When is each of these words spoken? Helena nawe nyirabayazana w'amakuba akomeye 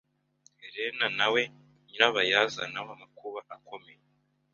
Helena 0.61 1.07
nawe 1.17 1.41
nyirabayazana 1.87 2.79
w'amakuba 2.87 3.39
akomeye 3.55 4.03